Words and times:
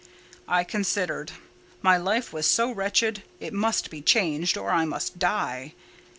I 0.47 0.63
considered; 0.63 1.33
my 1.83 1.95
life 1.95 2.33
was 2.33 2.47
so 2.47 2.71
wretched, 2.71 3.21
it 3.39 3.53
must 3.53 3.91
be 3.91 4.01
changed, 4.01 4.57
or 4.57 4.71
I 4.71 4.83
must 4.83 5.19
die. 5.19 5.75